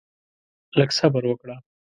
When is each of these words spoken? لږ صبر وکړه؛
لږ 0.79 0.89
صبر 0.99 1.23
وکړه؛ 1.31 1.55